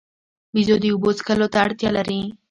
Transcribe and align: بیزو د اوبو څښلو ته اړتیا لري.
بیزو 0.53 0.75
د 0.81 0.85
اوبو 0.93 1.09
څښلو 1.17 1.47
ته 1.53 1.57
اړتیا 1.65 1.89
لري. 1.97 2.21